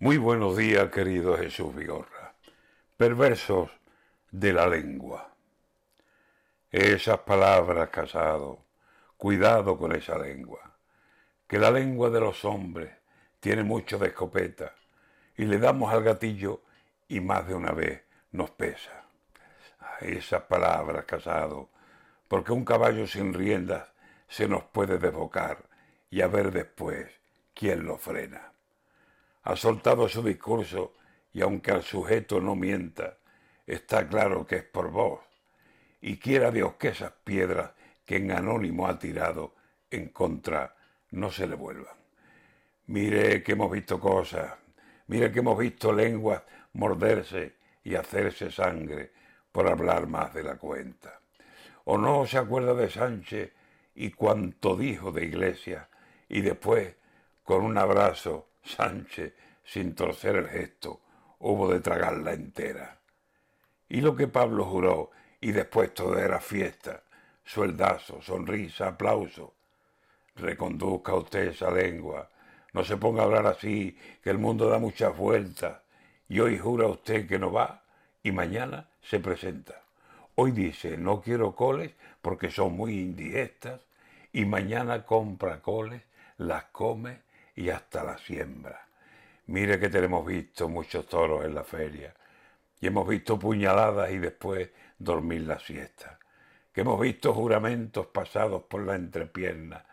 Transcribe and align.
Muy 0.00 0.18
buenos 0.18 0.56
días, 0.56 0.90
querido 0.90 1.38
Jesús 1.38 1.72
Vigorra. 1.72 2.34
Perversos 2.96 3.70
de 4.32 4.52
la 4.52 4.66
lengua. 4.66 5.32
Esas 6.72 7.20
palabras, 7.20 7.90
casado, 7.90 8.64
cuidado 9.16 9.78
con 9.78 9.94
esa 9.94 10.18
lengua, 10.18 10.74
que 11.46 11.60
la 11.60 11.70
lengua 11.70 12.10
de 12.10 12.18
los 12.18 12.44
hombres 12.44 12.90
tiene 13.38 13.62
mucho 13.62 13.96
de 13.96 14.08
escopeta 14.08 14.74
y 15.36 15.44
le 15.44 15.58
damos 15.58 15.92
al 15.92 16.02
gatillo 16.02 16.62
y 17.06 17.20
más 17.20 17.46
de 17.46 17.54
una 17.54 17.70
vez 17.70 18.02
nos 18.32 18.50
pesa. 18.50 19.04
Esas 20.00 20.42
palabras, 20.42 21.04
casado, 21.04 21.68
porque 22.26 22.52
un 22.52 22.64
caballo 22.64 23.06
sin 23.06 23.32
riendas 23.32 23.86
se 24.26 24.48
nos 24.48 24.64
puede 24.64 24.98
desbocar 24.98 25.58
y 26.10 26.20
a 26.20 26.26
ver 26.26 26.50
después 26.50 27.12
quién 27.54 27.86
lo 27.86 27.96
frena 27.96 28.54
ha 29.44 29.56
soltado 29.56 30.08
su 30.08 30.22
discurso 30.22 30.94
y 31.32 31.42
aunque 31.42 31.70
al 31.70 31.82
sujeto 31.82 32.40
no 32.40 32.54
mienta, 32.54 33.18
está 33.66 34.08
claro 34.08 34.46
que 34.46 34.56
es 34.56 34.64
por 34.64 34.90
vos. 34.90 35.20
Y 36.00 36.18
quiera 36.18 36.50
Dios 36.50 36.74
que 36.74 36.88
esas 36.88 37.12
piedras 37.24 37.72
que 38.04 38.16
en 38.16 38.32
anónimo 38.32 38.86
ha 38.86 38.98
tirado 38.98 39.54
en 39.90 40.08
contra 40.08 40.74
no 41.10 41.30
se 41.30 41.46
le 41.46 41.56
vuelvan. 41.56 41.94
Mire 42.86 43.42
que 43.42 43.52
hemos 43.52 43.70
visto 43.70 44.00
cosas, 44.00 44.52
mire 45.08 45.30
que 45.30 45.38
hemos 45.40 45.58
visto 45.58 45.92
lenguas 45.92 46.42
morderse 46.72 47.56
y 47.82 47.94
hacerse 47.94 48.50
sangre 48.50 49.12
por 49.52 49.68
hablar 49.68 50.06
más 50.06 50.32
de 50.34 50.42
la 50.42 50.56
cuenta. 50.56 51.20
¿O 51.84 51.98
no 51.98 52.26
se 52.26 52.38
acuerda 52.38 52.74
de 52.74 52.90
Sánchez 52.90 53.52
y 53.94 54.10
cuanto 54.10 54.76
dijo 54.76 55.12
de 55.12 55.24
Iglesia 55.24 55.88
y 56.28 56.40
después, 56.40 56.94
con 57.42 57.62
un 57.62 57.76
abrazo, 57.76 58.48
Sánchez, 58.64 59.34
sin 59.62 59.94
torcer 59.94 60.36
el 60.36 60.48
gesto, 60.48 61.00
hubo 61.38 61.70
de 61.70 61.80
tragarla 61.80 62.32
entera. 62.32 62.98
Y 63.88 64.00
lo 64.00 64.16
que 64.16 64.26
Pablo 64.26 64.64
juró, 64.64 65.10
y 65.40 65.52
después 65.52 65.92
todo 65.92 66.18
era 66.18 66.40
fiesta, 66.40 67.02
sueldazo, 67.44 68.22
sonrisa, 68.22 68.88
aplauso. 68.88 69.54
Reconduzca 70.36 71.14
usted 71.14 71.48
esa 71.48 71.70
lengua, 71.70 72.30
no 72.72 72.82
se 72.82 72.96
ponga 72.96 73.22
a 73.22 73.24
hablar 73.26 73.46
así, 73.46 73.96
que 74.22 74.30
el 74.30 74.38
mundo 74.38 74.68
da 74.68 74.78
muchas 74.78 75.16
vueltas, 75.16 75.82
y 76.28 76.40
hoy 76.40 76.58
jura 76.58 76.86
usted 76.86 77.28
que 77.28 77.38
no 77.38 77.52
va, 77.52 77.84
y 78.22 78.32
mañana 78.32 78.88
se 79.02 79.20
presenta. 79.20 79.82
Hoy 80.36 80.50
dice, 80.50 80.96
no 80.96 81.20
quiero 81.20 81.54
coles 81.54 81.92
porque 82.22 82.50
son 82.50 82.74
muy 82.74 82.98
indigestas, 82.98 83.82
y 84.32 84.46
mañana 84.46 85.04
compra 85.04 85.60
coles, 85.60 86.02
las 86.38 86.64
come 86.64 87.18
y 87.56 87.70
hasta 87.70 88.04
la 88.04 88.18
siembra. 88.18 88.86
Mire 89.46 89.78
que 89.78 89.88
tenemos 89.88 90.26
visto 90.26 90.68
muchos 90.68 91.06
toros 91.06 91.44
en 91.44 91.54
la 91.54 91.64
feria, 91.64 92.14
y 92.80 92.86
hemos 92.86 93.06
visto 93.06 93.38
puñaladas 93.38 94.10
y 94.10 94.18
después 94.18 94.70
dormir 94.98 95.42
la 95.42 95.58
siesta, 95.58 96.18
que 96.72 96.80
hemos 96.80 97.00
visto 97.00 97.32
juramentos 97.32 98.06
pasados 98.06 98.62
por 98.64 98.82
la 98.82 98.94
entrepierna, 98.94 99.84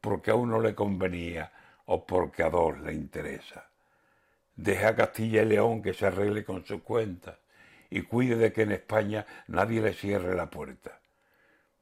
porque 0.00 0.30
a 0.30 0.34
uno 0.34 0.60
le 0.60 0.74
convenía 0.74 1.52
o 1.86 2.06
porque 2.06 2.42
a 2.42 2.50
dos 2.50 2.78
le 2.80 2.92
interesa. 2.92 3.68
Deja 4.54 4.88
a 4.88 4.96
Castilla 4.96 5.42
y 5.42 5.46
León 5.46 5.82
que 5.82 5.94
se 5.94 6.06
arregle 6.06 6.44
con 6.44 6.64
sus 6.64 6.82
cuentas 6.82 7.38
y 7.90 8.02
cuide 8.02 8.36
de 8.36 8.52
que 8.52 8.62
en 8.62 8.72
España 8.72 9.24
nadie 9.46 9.80
le 9.80 9.94
cierre 9.94 10.34
la 10.34 10.50
puerta. 10.50 10.98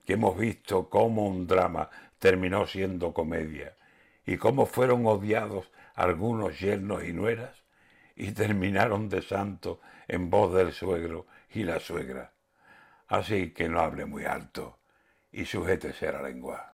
Que 0.05 0.13
hemos 0.13 0.39
visto 0.39 0.89
cómo 0.89 1.27
un 1.27 1.47
drama 1.47 1.91
terminó 2.19 2.67
siendo 2.67 3.13
comedia 3.13 3.75
y 4.27 4.37
cómo 4.37 4.67
fueron 4.67 5.07
odiados 5.07 5.71
algunos 5.95 6.59
yernos 6.59 7.05
y 7.05 7.13
nueras 7.13 7.65
y 8.17 8.33
terminaron 8.33 9.09
de 9.09 9.23
santo 9.23 9.81
en 10.09 10.31
voz 10.31 10.55
del 10.55 10.73
suegro 10.73 11.27
y 11.51 11.63
la 11.63 11.79
suegra. 11.79 12.33
Así 13.07 13.53
que 13.53 13.69
no 13.69 13.81
hable 13.81 14.05
muy 14.05 14.25
alto 14.25 14.81
y 15.31 15.45
sujétese 15.45 16.09
a 16.09 16.12
la 16.12 16.23
lengua. 16.23 16.75